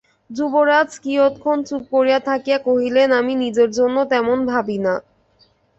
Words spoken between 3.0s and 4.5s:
আমি নিজের জন্য তেমন